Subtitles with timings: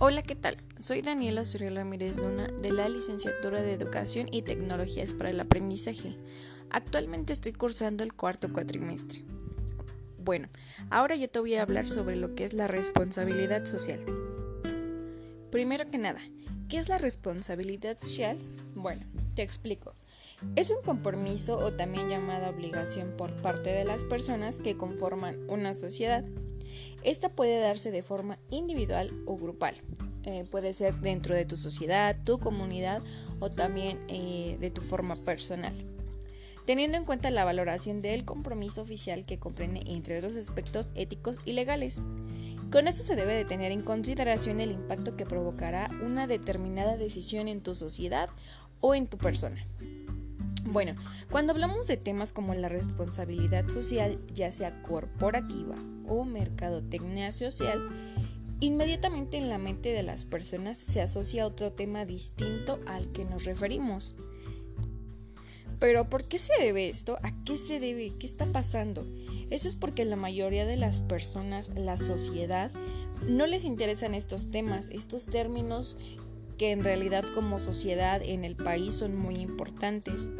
[0.00, 0.56] Hola, ¿qué tal?
[0.78, 6.16] Soy Daniela Suriel Ramírez Luna de la Licenciatura de Educación y Tecnologías para el Aprendizaje.
[6.70, 9.24] Actualmente estoy cursando el cuarto cuatrimestre.
[10.22, 10.48] Bueno,
[10.90, 13.98] ahora yo te voy a hablar sobre lo que es la responsabilidad social.
[15.50, 16.20] Primero que nada,
[16.68, 18.38] ¿qué es la responsabilidad social?
[18.76, 19.02] Bueno,
[19.34, 19.96] te explico.
[20.54, 25.74] Es un compromiso o también llamada obligación por parte de las personas que conforman una
[25.74, 26.24] sociedad
[27.02, 29.74] esta puede darse de forma individual o grupal.
[30.24, 33.02] Eh, puede ser dentro de tu sociedad, tu comunidad
[33.40, 35.74] o también eh, de tu forma personal.
[36.66, 41.52] Teniendo en cuenta la valoración del compromiso oficial que comprende entre otros aspectos éticos y
[41.52, 42.02] legales.
[42.70, 47.48] Con esto se debe de tener en consideración el impacto que provocará una determinada decisión
[47.48, 48.28] en tu sociedad
[48.80, 49.64] o en tu persona.
[50.64, 50.94] Bueno,
[51.30, 57.88] cuando hablamos de temas como la responsabilidad social, ya sea corporativa o mercadotecnia social,
[58.60, 63.44] inmediatamente en la mente de las personas se asocia otro tema distinto al que nos
[63.44, 64.14] referimos.
[65.78, 67.18] Pero ¿por qué se debe esto?
[67.22, 68.12] ¿A qué se debe?
[68.18, 69.06] ¿Qué está pasando?
[69.50, 72.72] Eso es porque la mayoría de las personas, la sociedad,
[73.26, 75.96] no les interesan estos temas, estos términos
[76.58, 80.30] que en realidad como sociedad en el país son muy importantes.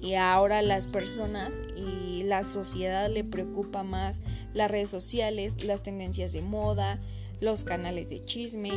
[0.00, 4.20] Y ahora las personas y la sociedad le preocupa más
[4.52, 7.00] las redes sociales, las tendencias de moda,
[7.40, 8.70] los canales de chisme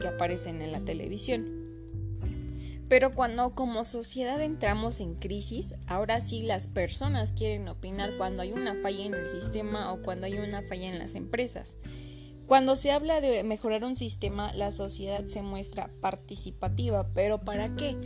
[0.00, 1.64] que aparecen en la televisión.
[2.88, 8.52] Pero cuando como sociedad entramos en crisis, ahora sí las personas quieren opinar cuando hay
[8.52, 11.78] una falla en el sistema o cuando hay una falla en las empresas.
[12.46, 17.96] Cuando se habla de mejorar un sistema, la sociedad se muestra participativa, pero ¿para qué?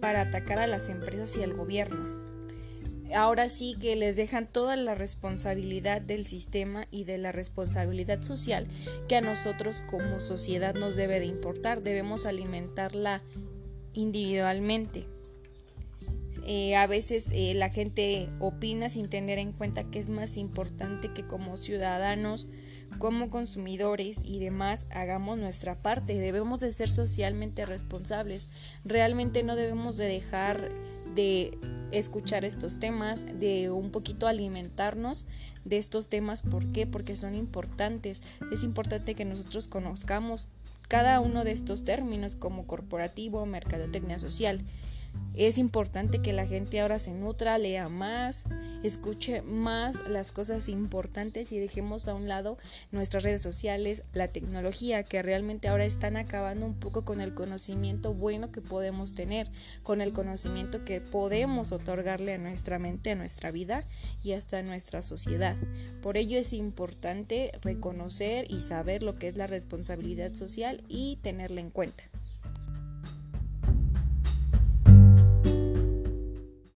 [0.00, 2.24] Para atacar a las empresas y al gobierno.
[3.14, 8.66] Ahora sí que les dejan toda la responsabilidad del sistema y de la responsabilidad social
[9.08, 11.82] que a nosotros como sociedad nos debe de importar.
[11.82, 13.22] Debemos alimentarla
[13.92, 15.04] individualmente.
[16.46, 21.12] Eh, a veces eh, la gente opina sin tener en cuenta que es más importante
[21.12, 22.46] que como ciudadanos,
[22.98, 26.18] como consumidores y demás hagamos nuestra parte.
[26.18, 28.48] Debemos de ser socialmente responsables.
[28.84, 30.70] Realmente no debemos de dejar
[31.14, 31.56] de
[31.90, 35.26] escuchar estos temas, de un poquito alimentarnos
[35.64, 36.42] de estos temas.
[36.42, 36.86] ¿Por qué?
[36.86, 38.22] Porque son importantes.
[38.52, 40.48] Es importante que nosotros conozcamos
[40.88, 44.60] cada uno de estos términos como corporativo, mercadotecnia social.
[45.34, 48.44] Es importante que la gente ahora se nutra, lea más,
[48.84, 52.56] escuche más las cosas importantes y dejemos a un lado
[52.92, 58.14] nuestras redes sociales, la tecnología, que realmente ahora están acabando un poco con el conocimiento
[58.14, 59.50] bueno que podemos tener,
[59.82, 63.84] con el conocimiento que podemos otorgarle a nuestra mente, a nuestra vida
[64.22, 65.56] y hasta a nuestra sociedad.
[66.00, 71.60] Por ello es importante reconocer y saber lo que es la responsabilidad social y tenerla
[71.60, 72.04] en cuenta.